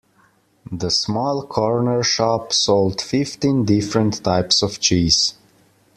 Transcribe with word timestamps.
The 0.71 0.89
small 0.89 1.45
corner 1.45 2.01
shop 2.01 2.53
sold 2.53 2.99
fifteen 3.01 3.65
different 3.65 4.23
types 4.23 4.63
of 4.63 4.79
cheese 4.79 5.35